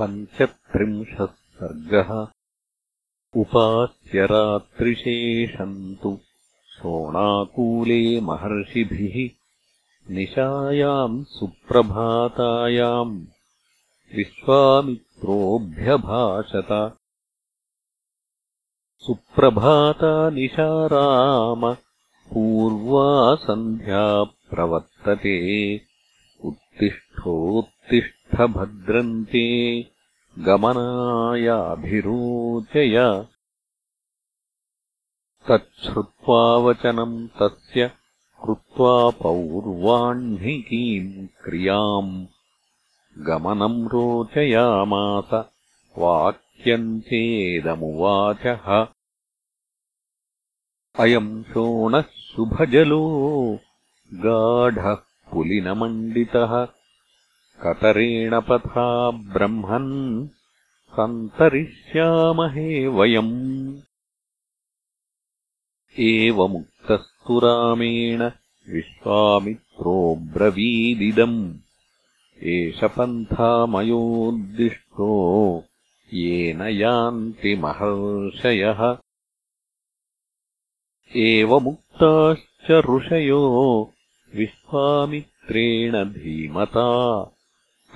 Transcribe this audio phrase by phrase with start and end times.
[0.00, 2.10] पञ्चत्रिंशः सर्गः
[3.40, 6.18] उपास्य रात्रिशेषम् तु
[6.76, 9.18] शोणाकूले महर्षिभिः
[10.14, 13.26] निशायाम् सुप्रभातायाम्
[14.16, 16.96] विश्वामित्रोऽभ्यभाषत।
[18.98, 21.76] सुप्रभाता निशाराम
[22.30, 25.36] पूर्वा सन्ध्या प्रवर्तते
[28.30, 29.90] उत्तिष्ठोत्तिष्ठभद्रन्ते
[30.38, 33.26] गमनायाभिरोचय।
[35.48, 37.90] तच्छ्रुत्वा वचनम् तस्य
[38.44, 42.26] कृत्वा पौर्वाह्निकीम् क्रियाम्
[43.18, 45.44] गमनम् रोचयामास
[45.98, 48.86] वाक्यन्तेदमुवाचः।
[50.98, 53.58] अयम् शोणः शुभजलो
[54.14, 54.96] गाढः
[55.32, 56.79] पुलिनमण्डितः
[57.66, 60.28] कतरेण पथा ब्रह्मन्
[60.92, 63.80] सन्तरिष्यामहे वयम्।
[65.98, 68.30] एवमुक्तस्तु रामेण
[68.68, 71.54] विश्वामित्रोऽब्रवीदिदम्
[72.42, 75.64] एष पन्था मयोद्दिष्टो
[76.12, 78.96] येन यान्ति महर्षयः।
[81.16, 83.92] एवमुक्ताश्च ऋषयो
[84.36, 87.24] विश्वामित्रेण धीमता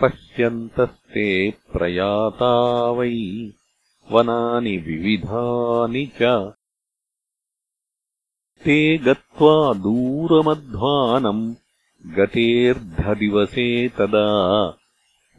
[0.00, 3.50] पश्यन्तस्ते प्रयाता वै
[4.10, 6.22] वनानि विविधानि च।
[8.64, 11.54] ते गत्वा दूरमध्वानम्
[12.06, 14.28] गतेऽर्धदिवसे तदा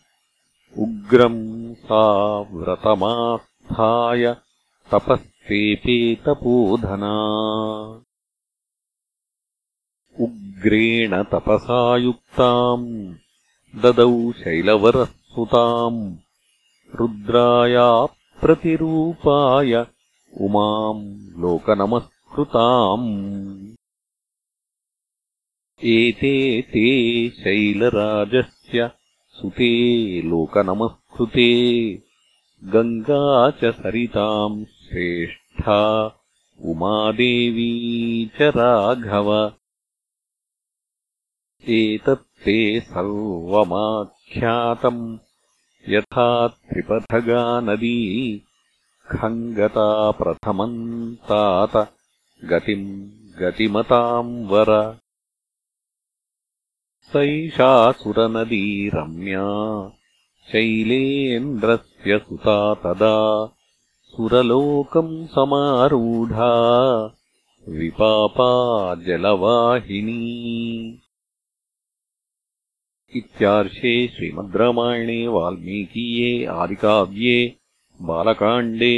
[0.77, 4.35] उग्रम् सा व्रतमास्थाय
[5.43, 7.13] तपःसेपेतपोधना
[10.19, 13.13] उग्रेण तपसा युक्ताम्
[13.75, 15.07] ददौ शैलवरः
[16.95, 19.85] रुद्रायाप्रतिरूपाय
[20.41, 23.07] उमाम् लोकनमस्कृताम्।
[25.83, 28.91] एते ते शैलराजस्य
[29.29, 31.51] सुते लोकनमस्कृते
[32.63, 36.15] गङ्गा च सरिताम् श्रेष्ठा
[36.59, 39.53] उमादेवी च राघव।
[41.67, 45.17] एतत्ते सर्वमाख्यातम्।
[45.89, 48.41] यथा त्रिपथगा नदी
[49.11, 51.93] खङ्गता प्रथमम् तात
[52.45, 53.09] गतिम्
[53.39, 54.99] गतिमताम् वर।
[57.01, 59.91] सैषासुरनदी रम्या
[60.51, 63.15] शैलेन्द्रस्य सुता तदा
[64.15, 66.49] सुरलोकम् समारूढा
[67.77, 68.49] विपापा
[69.05, 70.19] जलवाहिनी
[73.19, 77.37] इत्यार्षे श्रीमद् रामायणे वाल्मीकीये आदिकाव्ये
[78.09, 78.95] बालकाण्डे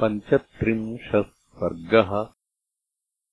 [0.00, 1.22] पञ्चत्रिंशः
[1.62, 2.12] सर्गः